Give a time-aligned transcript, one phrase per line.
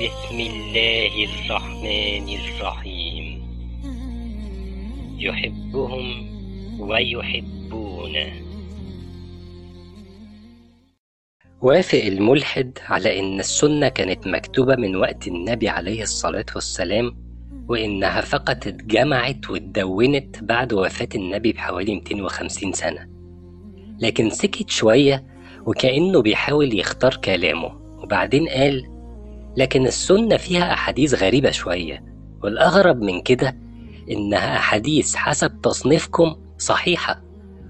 [0.00, 3.42] بسم الله الرحمن الرحيم.
[5.18, 6.06] يحبهم
[6.80, 8.32] ويحبونه.
[11.62, 17.16] وافق الملحد على إن السنة كانت مكتوبة من وقت النبي عليه الصلاة والسلام
[17.68, 23.08] وإنها فقط اتجمعت واتدونت بعد وفاة النبي بحوالي 250 سنة.
[24.00, 25.26] لكن سكت شوية
[25.66, 27.80] وكأنه بيحاول يختار كلامه.
[28.02, 28.99] وبعدين قال
[29.56, 32.04] لكن السنة فيها أحاديث غريبة شوية
[32.42, 33.56] والأغرب من كده
[34.10, 37.22] إنها أحاديث حسب تصنيفكم صحيحة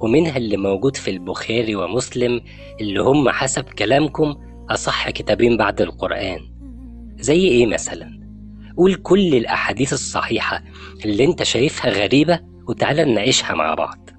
[0.00, 2.40] ومنها اللي موجود في البخاري ومسلم
[2.80, 4.34] اللي هم حسب كلامكم
[4.70, 6.40] أصح كتابين بعد القرآن.
[7.18, 8.20] زي إيه مثلا؟
[8.76, 10.62] قول كل الأحاديث الصحيحة
[11.04, 14.10] اللي أنت شايفها غريبة وتعالى نناقشها مع بعض.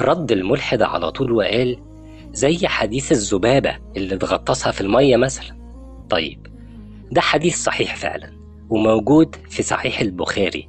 [0.00, 1.76] رد الملحد على طول وقال
[2.32, 5.60] زي حديث الذبابة اللي تغطسها في المية مثلا.
[6.10, 6.46] طيب
[7.10, 8.32] ده حديث صحيح فعلا
[8.70, 10.68] وموجود في صحيح البخاري.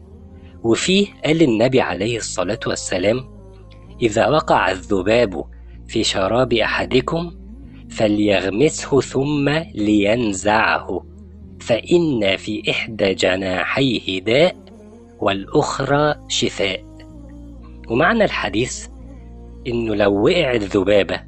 [0.63, 3.23] وفيه قال النبي عليه الصلاة والسلام
[4.01, 5.45] إذا وقع الذباب
[5.87, 7.31] في شراب أحدكم
[7.89, 11.05] فليغمسه ثم لينزعه
[11.59, 14.55] فإن في إحدى جناحيه داء
[15.19, 16.83] والأخرى شفاء.
[17.89, 18.87] ومعنى الحديث
[19.67, 21.19] إنه لو وقع الذبابة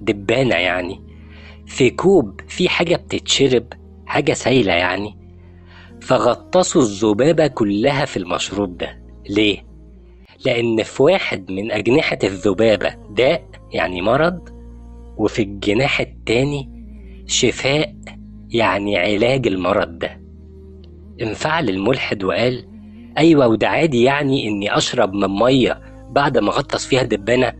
[0.00, 1.00] دبانة يعني
[1.66, 3.66] في كوب في حاجة بتتشرب
[4.14, 5.16] حاجة سايلة يعني.
[6.02, 9.02] فغطسوا الذبابة كلها في المشروب ده.
[9.30, 9.66] ليه؟
[10.46, 14.48] لأن في واحد من أجنحة الذبابة داء يعني مرض
[15.16, 16.70] وفي الجناح التاني
[17.26, 17.94] شفاء
[18.50, 20.20] يعني علاج المرض ده.
[21.22, 22.66] انفعل الملحد وقال
[23.18, 27.52] أيوة وده عادي يعني إني أشرب من مية بعد ما غطس فيها دبانة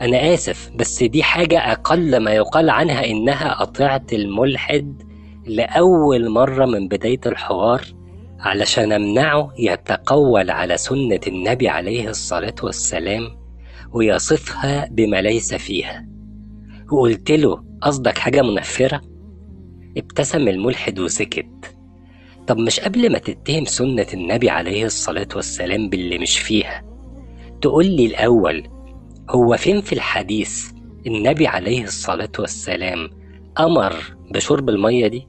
[0.00, 5.05] أنا آسف بس دي حاجة أقل ما يقال عنها إنها قطعت الملحد
[5.46, 7.82] لأول مرة من بداية الحوار
[8.40, 13.28] علشان أمنعه يتقول على سنة النبي عليه الصلاة والسلام
[13.92, 16.06] ويصفها بما ليس فيها
[16.92, 19.00] وقلت له قصدك حاجة منفرة؟
[19.96, 21.46] ابتسم الملحد وسكت
[22.46, 26.82] طب مش قبل ما تتهم سنة النبي عليه الصلاة والسلام باللي مش فيها
[27.62, 28.68] تقول لي الأول
[29.30, 30.70] هو فين في الحديث
[31.06, 33.10] النبي عليه الصلاة والسلام
[33.58, 33.94] أمر
[34.34, 35.28] بشرب المية دي؟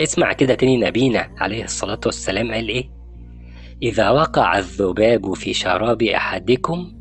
[0.00, 2.90] اسمع كده تاني نبينا عليه الصلاة والسلام قال إيه؟
[3.82, 6.92] إذا وقع الذباب في شراب أحدكم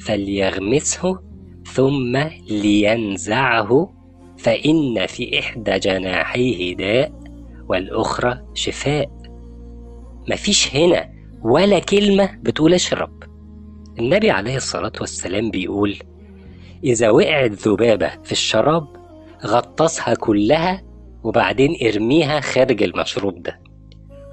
[0.00, 1.18] فليغمسه
[1.72, 2.16] ثم
[2.50, 3.92] لينزعه
[4.38, 7.12] فإن في إحدى جناحيه داء
[7.68, 9.10] والأخرى شفاء
[10.30, 11.10] مفيش هنا
[11.42, 13.22] ولا كلمة بتقول اشرب
[13.98, 15.96] النبي عليه الصلاة والسلام بيقول
[16.84, 18.86] إذا وقعت ذبابة في الشراب
[19.46, 20.82] غطسها كلها
[21.24, 23.60] وبعدين ارميها خارج المشروب ده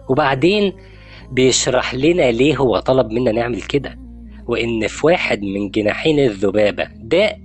[0.10, 0.74] وبعدين
[1.32, 4.00] بيشرح لنا ليه هو طلب منا نعمل كده
[4.48, 7.40] وإن في واحد من جناحين الذبابة داء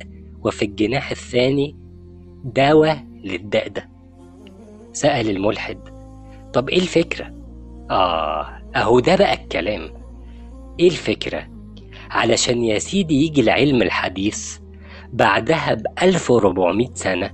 [0.44, 1.76] وفي الجناح الثاني
[2.44, 3.88] دواء للداء ده
[4.92, 5.78] سأل الملحد
[6.52, 7.32] طب إيه الفكرة؟
[7.90, 9.90] آه أهو ده بقى الكلام
[10.80, 11.48] إيه الفكرة؟
[12.10, 14.58] علشان يا سيدي يجي العلم الحديث
[15.12, 17.30] بعدها ب 1400 سنة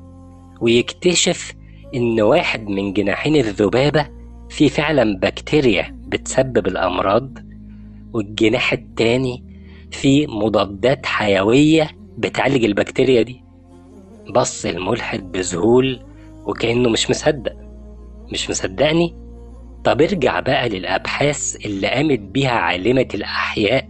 [0.61, 1.53] ويكتشف
[1.95, 4.09] إن واحد من جناحين الذبابة
[4.51, 7.39] فيه فعلا بكتيريا بتسبب الأمراض
[8.13, 9.45] والجناح التاني
[9.91, 13.43] فيه مضادات حيوية بتعالج البكتيريا دي.
[14.31, 16.01] بص الملحد بذهول
[16.47, 17.53] وكأنه مش مصدق.
[18.33, 19.15] مش مصدقني؟
[19.85, 23.89] طب ارجع بقى للأبحاث اللي قامت بيها عالمة الأحياء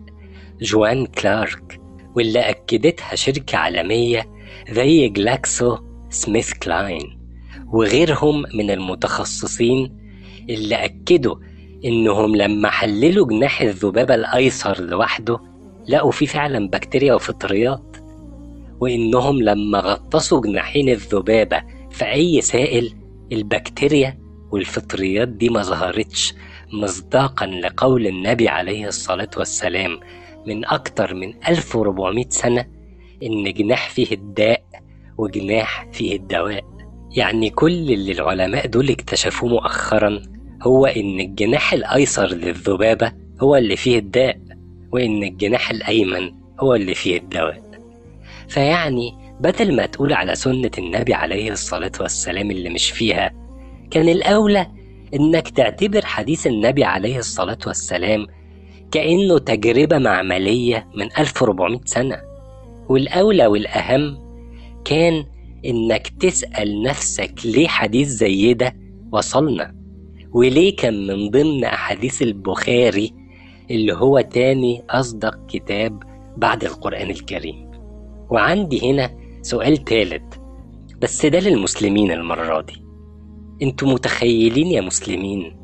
[0.61, 1.81] جوان كلارك
[2.17, 4.27] واللي أكدتها شركة عالمية
[4.71, 5.77] زي جلاكسو
[6.11, 7.18] سميث كلاين.
[7.73, 9.97] وغيرهم من المتخصصين
[10.51, 11.37] اللي أكدوا
[11.85, 15.39] إنهم لما حللوا جناح الذبابة الأيسر لوحده
[15.89, 17.97] لقوا فيه فعلا بكتيريا وفطريات
[18.81, 22.95] وإنهم لما غطسوا جناحين الذبابة في أي سائل
[23.33, 24.19] البكتيريا
[24.53, 26.35] والفطريات دي ما ظهرتش
[26.73, 30.01] مصداقا لقول النبي عليه الصلاة والسلام
[30.47, 32.67] من أكتر من 1400 سنة
[33.23, 34.63] إن جناح فيه الداء
[35.19, 36.65] وجناح فيه الدواء.
[37.17, 40.23] يعني كل اللي العلماء دول اكتشفوه مؤخرا
[40.63, 44.39] هو إن الجناح الأيسر للذبابة هو اللي فيه الداء
[44.93, 47.63] وإن الجناح الأيمن هو اللي فيه الدواء.
[48.49, 49.11] فيعني
[49.41, 53.31] بدل ما تقول على سنة النبي عليه الصلاة والسلام اللي مش فيها
[53.91, 54.67] كان الأولى
[55.15, 58.27] إنك تعتبر حديث النبي عليه الصلاة والسلام
[58.91, 62.17] كأنه تجربة معملية من 1400 سنة.
[62.89, 64.19] والأولى والأهم
[64.85, 65.25] كان
[65.65, 68.77] إنك تسأل نفسك ليه حديث زي ده
[69.13, 69.75] وصلنا؟
[70.33, 73.15] وليه كان من ضمن أحاديث البخاري
[73.71, 76.03] اللي هو تاني أصدق كتاب
[76.37, 77.71] بعد القرآن الكريم؟
[78.31, 79.11] وعندي هنا
[79.43, 80.41] سؤال تالت
[81.03, 82.83] بس ده للمسلمين المرة دي.
[83.63, 85.57] أنتوا متخيلين يا مسلمين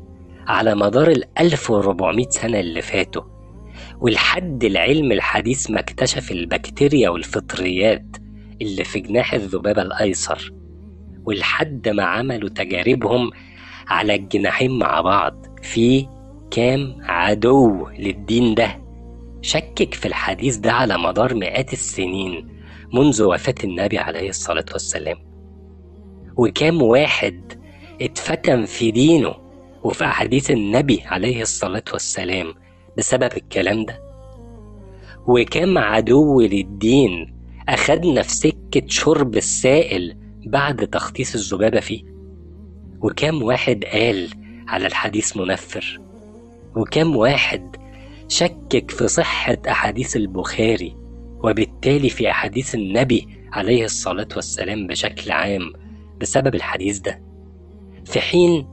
[0.47, 3.21] على مدار ال 1400 سنة اللي فاتوا
[4.01, 8.05] ولحد العلم الحديث ما اكتشف البكتيريا والفطريات
[8.61, 10.53] اللي في جناح الذبابة الأيسر
[11.25, 13.31] ولحد ما عملوا تجاربهم
[13.87, 16.07] على الجناحين مع بعض في
[16.51, 18.81] كام عدو للدين ده.
[19.41, 22.47] شكك في الحديث ده على مدار مئات السنين
[22.93, 25.17] منذ وفاة النبي عليه الصلاة والسلام.
[26.37, 27.53] وكام واحد
[28.01, 29.33] اتفتن في دينه
[29.83, 32.53] وفي أحاديث النبي عليه الصلاة والسلام
[32.97, 33.99] بسبب الكلام ده.
[35.27, 37.34] وكم عدو للدين
[37.69, 40.15] أخدنا في سكة شرب السائل
[40.45, 42.03] بعد تخطيص الذبابة فيه.
[43.01, 44.29] وكم واحد قال
[44.67, 45.99] على الحديث منفر.
[46.75, 47.75] وكم واحد
[48.27, 50.95] شكك في صحة أحاديث البخاري
[51.43, 55.73] وبالتالي في أحاديث النبي عليه الصلاة والسلام بشكل عام
[56.21, 57.21] بسبب الحديث ده.
[58.05, 58.67] في حين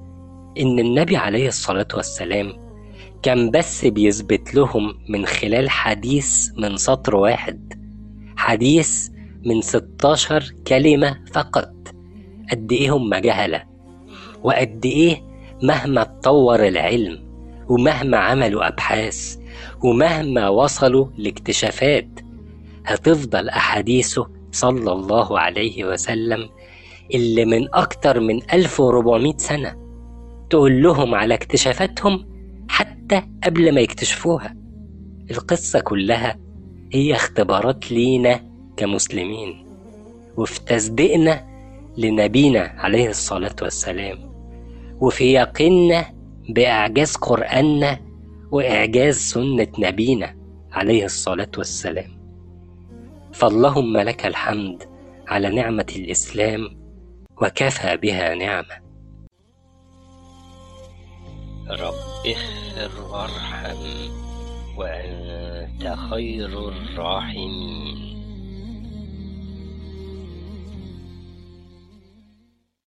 [0.60, 2.52] إن النبي عليه الصلاة والسلام
[3.22, 7.81] كان بس بيثبت لهم من خلال حديث من سطر واحد.
[8.52, 9.08] حديث
[9.46, 11.72] من 16 كلمة فقط.
[12.50, 13.62] قد إيه هم جهلة؟
[14.42, 15.22] وقد إيه
[15.62, 17.18] مهما اتطور العلم
[17.68, 19.36] ومهما عملوا أبحاث
[19.84, 22.08] ومهما وصلوا لاكتشافات
[22.86, 26.48] هتفضل أحاديثه صلى الله عليه وسلم
[27.14, 29.76] اللي من أكتر من 1400 سنة
[30.50, 32.28] تقول لهم على اكتشافاتهم
[32.68, 34.56] حتى قبل ما يكتشفوها.
[35.30, 36.38] القصة كلها
[36.94, 38.40] هي اختبارات لينا
[38.76, 39.66] كمسلمين
[40.36, 41.46] وفي تصديقنا
[41.96, 44.32] لنبينا عليه الصلاة والسلام
[45.00, 46.14] وفي يقيننا
[46.48, 48.00] بإعجاز قرآننا
[48.50, 50.36] وإعجاز سنة نبينا
[50.72, 52.22] عليه الصلاة والسلام.
[53.32, 54.82] فاللهم لك الحمد
[55.28, 56.76] على نعمة الإسلام
[57.42, 58.82] وكفى بها نعمة.
[61.70, 61.94] رب
[62.26, 64.31] اغفر وارحم.
[64.76, 68.11] وأنت خير الراحمين.